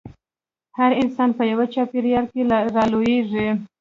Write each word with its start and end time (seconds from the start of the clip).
هر 0.77 0.91
انسان 1.01 1.29
په 1.37 1.43
يوه 1.51 1.65
چاپېريال 1.73 2.25
کې 2.31 2.41
رالويېږي. 2.75 3.47